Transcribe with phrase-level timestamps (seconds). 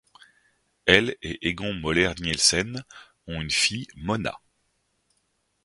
[0.87, 2.83] Elle et Egon Møller-Nielsen
[3.27, 4.41] ont une fille, Mona.